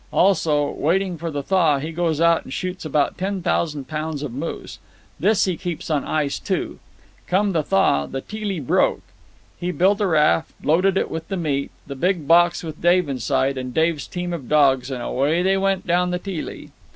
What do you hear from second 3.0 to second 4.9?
ten thousand pounds of moose.